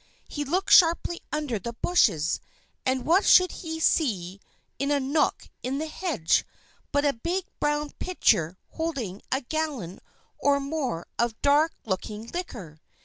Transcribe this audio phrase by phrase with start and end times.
[0.27, 2.39] He looked sharply under the bushes,
[2.87, 4.41] and what should he see
[4.79, 6.43] in a nook in the hedge
[6.91, 9.99] but a big brown pitcher holding a gallon
[10.39, 12.79] or more of dark looking liquor.